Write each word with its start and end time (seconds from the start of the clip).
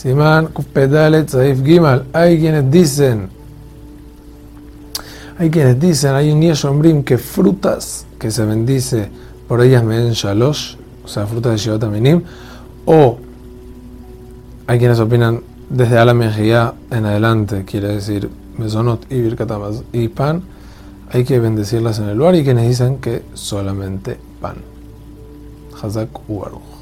Simán 0.00 0.46
Kupedalet 0.46 1.28
Saif 1.28 1.62
Gimal. 1.62 2.06
Hay 2.14 2.40
quienes 2.40 2.70
dicen, 2.70 3.28
hay 5.36 5.50
quienes 5.50 5.78
dicen, 5.78 6.14
hay 6.14 6.32
un 6.32 6.40
Yeshombrim 6.40 7.04
que 7.04 7.18
frutas 7.18 8.06
que 8.18 8.30
se 8.30 8.46
bendice 8.46 9.10
por 9.46 9.60
ellas 9.60 9.84
me 9.84 9.98
den 9.98 10.12
shalosh, 10.12 10.76
o 11.04 11.08
sea, 11.08 11.26
frutas 11.26 11.52
de 11.52 11.58
Shivat 11.58 11.84
Aminim, 11.84 12.22
o 12.86 13.18
hay 14.66 14.78
quienes 14.78 14.98
opinan 15.00 15.42
desde 15.68 15.98
Alam 15.98 16.22
en 16.22 17.04
adelante, 17.04 17.66
quiere 17.66 17.88
decir 17.88 18.30
Mesonot 18.56 19.04
y 19.12 19.20
Birkatamas 19.20 19.82
y 19.92 20.08
pan, 20.08 20.42
hay 21.10 21.24
que 21.24 21.38
bendecirlas 21.38 21.98
en 21.98 22.08
el 22.08 22.16
lugar 22.16 22.36
y 22.36 22.42
quienes 22.42 22.66
dicen 22.66 22.98
que 23.00 23.22
solamente 23.34 24.16
pan. 24.40 24.56
Hazak 25.82 26.08
Ubaruch. 26.26 26.80